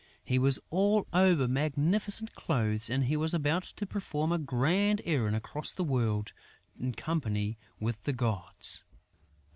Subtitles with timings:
[0.23, 5.35] He was all over magnificent clothes; and he was about to perform a grand errand
[5.35, 6.33] across the world
[6.79, 8.83] in company with the gods!